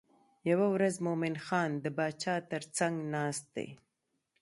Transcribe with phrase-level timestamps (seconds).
[0.49, 3.69] یوه ورځ مومن خان د باچا تر څنګ ناست دی.